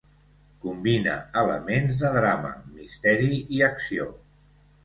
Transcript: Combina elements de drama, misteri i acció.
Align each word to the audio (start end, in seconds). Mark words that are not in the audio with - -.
Combina 0.63 1.13
elements 1.43 2.01
de 2.05 2.11
drama, 2.17 2.55
misteri 2.79 3.31
i 3.59 3.63
acció. 3.71 4.13